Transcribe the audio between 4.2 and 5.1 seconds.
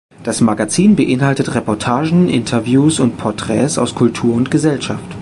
und Gesellschaft.